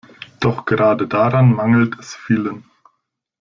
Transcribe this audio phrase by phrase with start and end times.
[0.39, 2.63] Doch gerade daran mangelt es vielen.